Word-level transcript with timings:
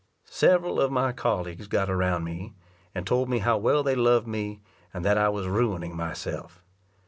Several 0.31 0.81
of 0.81 0.91
my 0.91 1.11
colleagues 1.11 1.67
got 1.67 1.87
around 1.87 2.23
me, 2.23 2.55
and 2.95 3.05
told 3.05 3.29
me 3.29 3.37
how 3.37 3.59
well 3.59 3.83
they 3.83 3.93
loved 3.93 4.25
me, 4.25 4.59
and 4.91 5.05
that 5.05 5.15
I 5.19 5.29
was 5.29 5.45
ruining 5.47 5.95
myself. 5.95 6.59